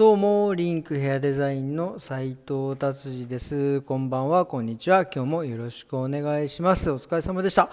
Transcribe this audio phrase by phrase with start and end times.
[0.00, 3.82] どうも、リンクヘアデザインの斉藤達治です。
[3.82, 5.04] こんばんは、こんにちは。
[5.04, 6.90] 今日もよろしくお願いします。
[6.90, 7.68] お疲れ様でした。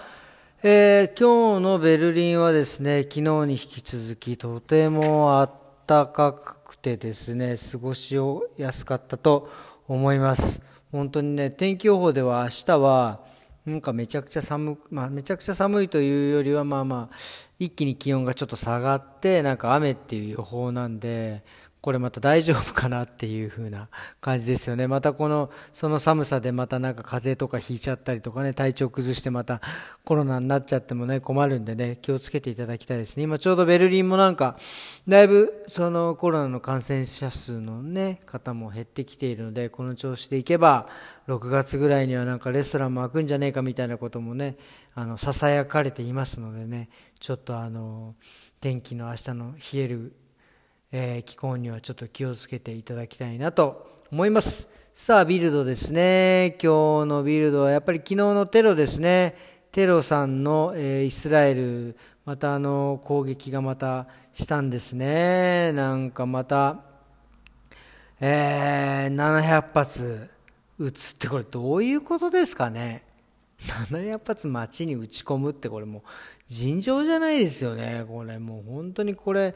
[0.62, 5.48] えー、今日のベルリンはですね、昨日に引き続きとても
[5.86, 6.34] 暖か
[6.66, 8.14] くてですね、過ごし
[8.58, 9.50] やすかったと
[9.86, 10.60] 思います。
[10.92, 13.20] 本当にね、天気予報では明日は、
[13.64, 17.16] なんかめちゃくちゃ寒、まあめちゃくちゃ寒いというよりはまあまあ、
[17.58, 21.42] 一気に気温がちょっと下がって、なんか雨っていう予報なんで、
[21.80, 23.88] これまた大丈夫かなっていう風な
[24.20, 24.88] 感じですよね。
[24.88, 29.60] またこの、その寒さでまたなんか風邪とかひいちゃったりとかね、体調崩してまた
[30.04, 33.22] コロナになっちゃってもね、困るんでね、気をつけていただきたいですね。
[33.22, 34.56] 今ちょうどベルリンもなんか、
[35.06, 40.88] だいぶそのコロナの感染者数のね、方も減ってきているので、この調子でいけば、
[41.28, 44.56] 6月ぐらいにはなんかレストランも開くんじゃねえかみたいなこともね、
[44.94, 46.88] あの、囁かれていますのでね、
[47.20, 48.16] ちょっとあの、
[48.60, 50.12] 天気の明日の冷える
[50.90, 54.70] えー、気候にはちょっと気をつけていただきたいなと思います。
[54.94, 56.56] さあ、ビルドですね。
[56.62, 59.36] 今日のビルドはやっぱり昨日のテロですね。
[59.70, 65.72] テロさんの、えー、イスラエル、またあの攻撃がまたしたんですね。
[65.74, 66.80] なんかまた、
[68.18, 70.30] えー、700発
[70.78, 73.04] 撃つってこれどういうことですかね。
[73.60, 76.02] 700発街に撃ち込むってこれもう
[76.46, 78.04] 尋常じゃないですよね。
[78.08, 79.54] これもう本当にこれ、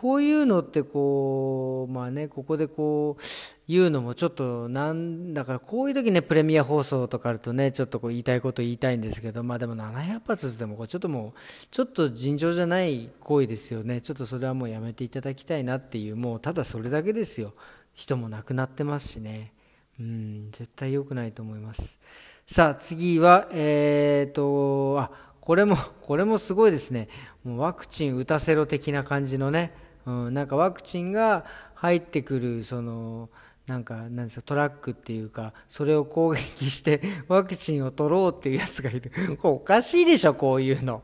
[0.00, 3.22] こういうのってこう、まあね、ここでこう、
[3.68, 14.00] 言うのもちょっとなんだからこういう時ね、プレミア放送とかあるとね、ちょっとこう言いたいこと言いたいんですけど、まあでも700発でもこれちょっともう、ちょっと尋常じゃない行為ですよね。
[14.00, 17.54] ちょっとそれはもうやめていただきたいなっていう、もうただそれだけですよ。
[17.94, 19.52] 人も亡くなってますしね。
[20.00, 22.00] うん、絶対良くないと思います。
[22.46, 27.08] さあ、次は、え、ー、と、あ、これも、これもすごいですね。
[27.44, 33.28] もうワクチン打たせろ的な感じのね、うん、なんかワクチンが入ってくるその
[33.66, 39.10] なんかなんですかトラックっていうかそれを攻撃して ワクチンを取ろうっていうやつがいる。
[39.38, 41.02] これおかしいでしょこういうの。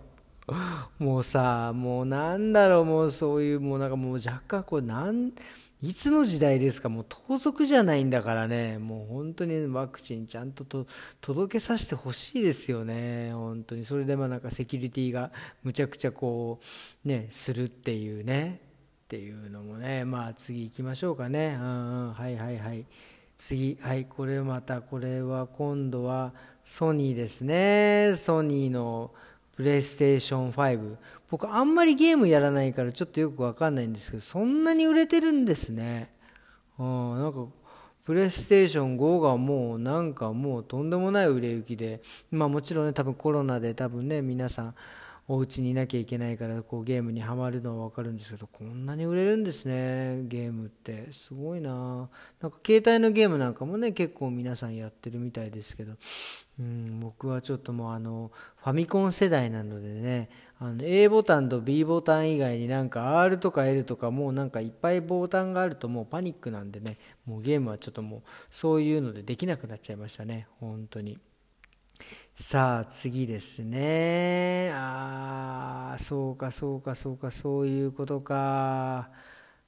[0.99, 5.33] もうさもうなんだろうもうそういうもうなんかもう若干これなん
[5.83, 8.77] いつの時代ですかもう盗賊じゃないんだからね。
[8.79, 10.87] もう本当にワクチンちゃんとと
[11.23, 13.31] 届けさせてほしいですよね。
[13.33, 13.85] 本当に。
[13.87, 15.31] それでまあなんかセキュリティが
[15.63, 16.61] むちゃくちゃこ
[17.05, 18.70] うねするっていうね。
[19.11, 21.59] っていうのもねまあ次行きましょうかね。
[21.61, 22.13] うんうん。
[22.13, 22.87] はいはいはい。
[23.37, 23.77] 次。
[23.83, 26.33] はいこれまたこれは今度は
[26.63, 28.15] ソニーですね。
[28.15, 29.11] ソニーの
[29.57, 30.97] プレイステーション5
[31.29, 36.13] 僕あんまりゲームやらないからちょっとよくわかんないんですけどそんなに売れてるんですね。
[36.79, 37.47] うんなんか
[38.05, 42.01] プレイステーション5がもうなんかもうとんでもない売れ行きで。
[42.31, 44.75] まあもちろんね多分コロナで多分ね皆さん
[45.33, 51.13] お家にいなきゃいけないからこうゲームにはまるのは分かるんですけどこんなに売れるんですねゲームって。
[51.13, 52.11] すごいな。
[52.41, 55.93] なんか携帯のゲームなんかもね結構皆さんやってるみたいですけど。
[56.59, 71.19] うん僕はちょっともうあのファミコン世代なのでねあの A ボタンと B ボタン以外になんか R とか L とかもうなんかいっぱいボタンがあるともうパニックなんでねもうゲームはちょっともうそういうのでできなくなっちゃいましたね本当に。
[72.35, 74.71] さあ次ですね。
[74.75, 79.11] ああそうかそうかそうかそういうことか。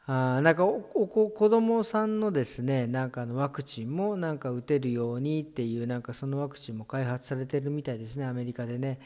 [0.06, 8.98] あなんかおお子供さんのですねなんかのワクチンもなんか打てるようにっていうなんかそのワクチンも開発されてるみたいですねアメリカでね。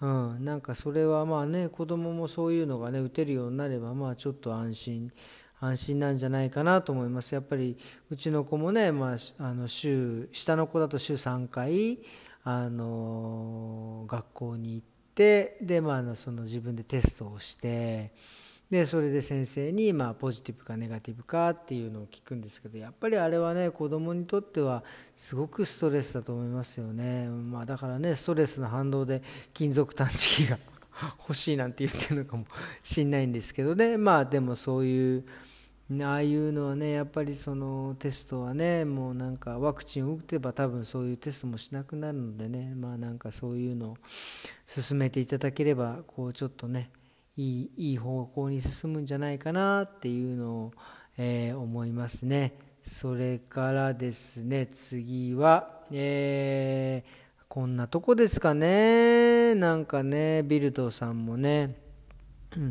[0.00, 5.12] うん、なんかそれはまあね子供もそういうのがね打てるようになればまあちょっと安心
[5.60, 7.34] 安心なんじゃないかなと思います。
[7.34, 7.76] やっぱり
[8.08, 11.98] うちの子もね、まあ、あの週下の子だと週3回
[12.44, 18.12] あの学校に行ってで、まあ、その自分でテストをして
[18.70, 24.84] でそれで先生にまあポジティブかネガティブかっていうのを聞くんですけどやっぱりあれはね子供にとっては
[25.16, 29.22] すごくストレスだと思いますよね、まあ、だからねストレスの反動で
[29.52, 30.56] 金属探知機が
[31.18, 32.46] 欲しいなんて言ってるのかも
[32.82, 33.96] しんないんですけどね。
[33.96, 35.24] まあでもそういう
[36.04, 43.96] ああいうのはねやっぱりそのテストはねもうなんかワクチンを打てば多分そういうテストもしなくなるのでねまあなんかそういうのを
[44.66, 46.90] 進めていただければこうちょっとね
[47.36, 50.72] いいいい方向に進むんじゃないかなっていうのを、
[51.18, 52.54] えー、思いますね。
[52.82, 59.56] それからですね次はえー、こんなとこですかね。
[59.56, 61.74] なんかねビルドさんもね、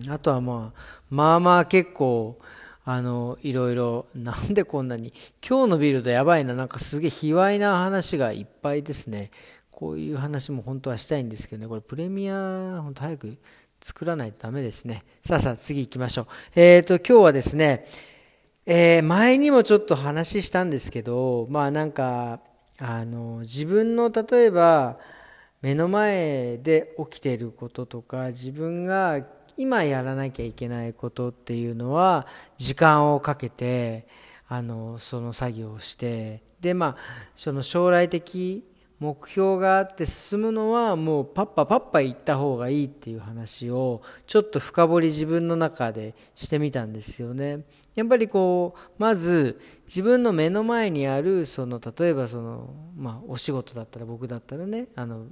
[0.07, 0.79] あとはまあ
[1.09, 2.39] まあまあ結構
[2.85, 5.13] あの、いろいろ、なんでこんなに、
[5.47, 9.31] 今日のビルドやばいな、なんかすげえ卑猥な話がいっぱいですね。
[9.71, 13.37] こういう話も本当はしたいんですけどね、これプレミア、本当早く
[13.81, 15.03] 作らないとダメですね。
[15.23, 16.27] さあさあ次行きましょう。
[16.55, 17.85] えっ、ー、と、今日はですね、
[18.65, 22.39] えー、前にもちょっと話したんですけど、まあなんか、
[22.77, 24.99] あの、自分の例えば、
[25.61, 29.25] 目の前で起きていることとか、自分が
[29.59, 32.25] 今やらなきゃいけないことっていうのは、
[32.57, 34.07] 時間をかけて、
[34.47, 36.97] あの、その作業をして、で、まあ、
[37.35, 38.63] その将来的
[38.99, 47.61] 目標があって進むのはもうパッパパッパ行った方がいいっていう話をちょっと深掘り自分の中でしてみたんですよね。
[47.95, 55.27] やっぱりこうまず自分の目の前にあるその例えばそのまあお仕事だったら僕だったらねあの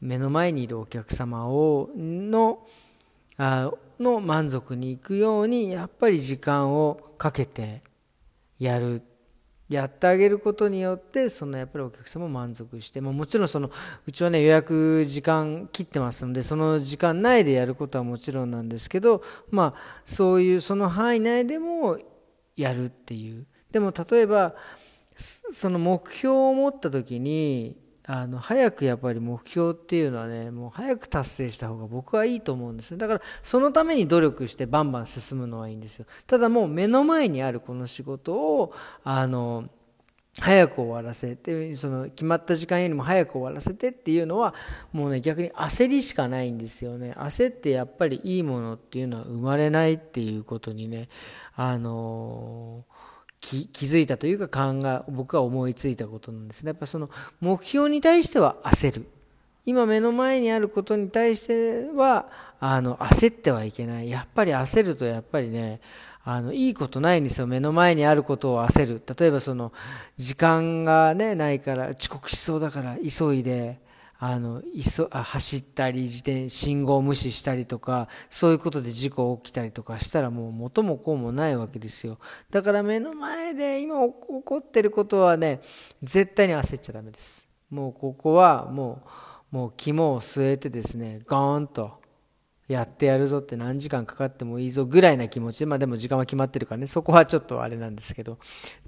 [0.00, 2.64] 目の前にいるお客様をの
[3.98, 7.82] の満足にいくようにやっぱり時間をかけて
[8.58, 9.02] やる。
[9.68, 13.70] やってあげることによってそのやっぱりお客様満足して、まあ、もちろんその
[14.04, 19.22] うちはね予約時間切ってますのでその時間内でやることはもちろんなんですけど
[19.52, 22.00] まあそういうその範囲内でも
[22.56, 23.46] やるっていう。
[23.70, 24.56] でも例えば
[25.16, 27.76] その目標を持った時に
[28.12, 32.96] あの早くやっぱり目標っていうのはねもう早く達成した方が僕はいいと思うんですよ。
[32.96, 36.06] だからそのために努力してバンバン進むのはいいんですよ。
[36.26, 38.74] ただもう目の前にあるこの仕事を
[39.04, 39.68] あの
[40.40, 44.54] 早く終わらせてその決まった時間よりも早く終わらせてっていうのは
[44.92, 47.12] もうね逆に焦りしかないんですよね。
[47.16, 51.08] 焦ってやっぱりいいものっていうのは生まれないっていうことにね
[51.54, 52.89] あのー
[53.40, 56.68] 気づいたというか考え僕が思いついたことなんですね。
[56.68, 57.10] やっぱその
[57.40, 59.06] 目標に対しては焦る。
[59.66, 62.26] 今目の前にあることに対しては
[62.60, 64.10] あの焦ってはいけない。
[64.10, 65.80] やっぱり焦るとやっぱりね
[66.22, 67.46] あのいいことないんですよ。
[67.46, 69.02] 目の前にあることを焦る。
[69.18, 69.72] 例えばその
[70.16, 73.78] 時間がねないから遅刻しそうだから急いで
[74.22, 74.62] あの
[75.10, 82.18] 走ったり自転信号無視したりとかそういうことで事故起きたりとかしたらもう元も子もないわけですよ。
[82.50, 84.12] だから目の前で今起
[84.44, 85.62] こってることはね
[86.02, 87.48] 絶対に焦っちゃダメです。
[87.70, 89.02] もうここはも
[89.52, 91.98] うもう肝を据えてですねゴーンと
[92.68, 98.38] やってやるぞって何時間かかってもいいぞぐらいな気持ちでまあでも時間は決まってるからねそこはちょっとあれなんですけど。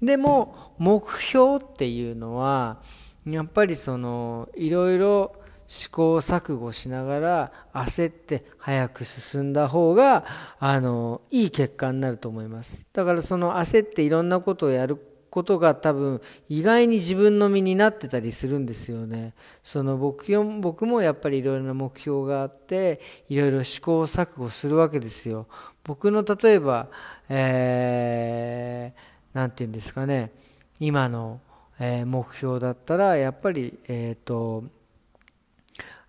[0.02, 2.82] でも目標っていうのは
[3.26, 5.36] やっぱりそのいろいろ
[5.66, 10.24] 試行錯誤しながら焦って早く進んだ方が
[10.58, 12.86] あのいい結果になると思います。
[12.92, 14.98] だからその焦っていろんなことをやる
[15.30, 16.20] ことが多分
[16.50, 19.32] 意外に自分の身になってたりするんですよね。
[19.62, 20.26] その僕
[20.60, 25.46] 僕もやっぱりいろいろな目標があっていろいろ試行錯誤するわけですよ。
[25.84, 26.88] 僕の例えば
[27.30, 30.32] 何、えー、て言うんですかね。
[30.78, 31.40] 今の
[31.84, 34.64] え目標だったらやっぱりえっ、と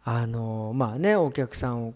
[0.03, 1.93] あのまあねお客さんを、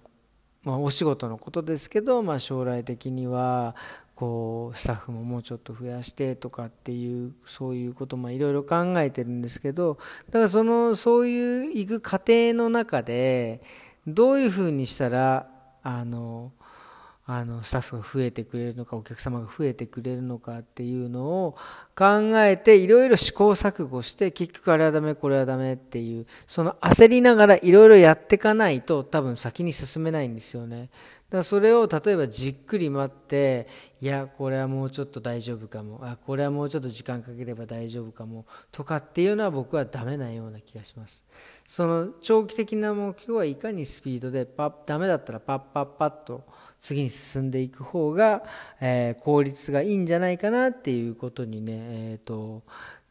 [0.63, 3.75] まあ、お仕事のことですけど、まあ、将来的には
[4.15, 13.61] こうスタッフももうちょっと増やしてとかっていうそういうこともいろいろ考えてるんですけどだからそのそういう行く過程の中で
[14.07, 15.47] どういうふうにしたら
[15.83, 16.51] あの
[17.29, 21.57] あのスタッフが増えてくれるのかお客様が増えてくれるのかっていうのを
[21.93, 30.89] 考えていろいろ試行錯誤して結局あれはダメこれはダメっていうその焦りながらいろいろやっていかないと多分先に進めないんですよね。
[31.29, 33.67] だそれを例えばじっくり待って
[33.99, 41.25] いやこれはもうちょっと大丈夫かもあこれはもうちょっと時間かければ大丈夫かもとかっていうのは僕はダメなような気がします。
[41.65, 46.45] その長期的な目標はいかにスピードでパッダメだったらパッパッパッと
[46.79, 48.43] 次に進んでいく方が、
[48.79, 52.63] えー、効率がいいんじゃないかなっていうことにね、えーと、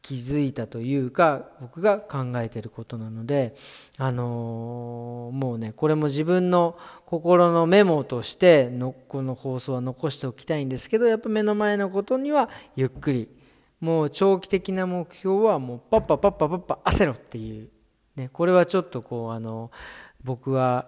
[0.06, 3.56] 気づいたというか僕が考えてることなので、
[3.98, 13.28] あのー、もうねこれも自分の心のメモとしてのこの放送は残しておきたいんですけどやっぱ目の前のことにはゆっくり
[13.80, 17.68] もう長期的な目標はもうパッパパッパパッパ焦ろっていう、
[18.14, 19.72] ね、これはちょっとこうあの
[20.22, 20.86] 僕は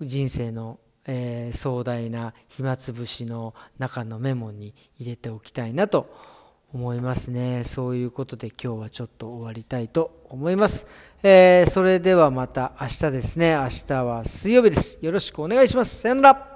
[0.00, 6.33] 人生のえー、壮大な暇つぶしの中のメモに入れておきたいなと思います
[6.74, 7.62] 思いますね。
[7.64, 10.88] そういうことで今日はちょっと終わりたいと思います、
[11.22, 13.54] えー、それではまた明日ですね。
[13.54, 14.98] 明日は水曜日です。
[15.00, 16.00] よろしくお願いします。
[16.00, 16.53] さよなら。